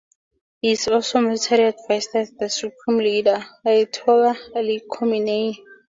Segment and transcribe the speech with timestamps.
[0.63, 5.55] He is also military advisor to the Supreme Leader, Ayatollah Ali Khamenei.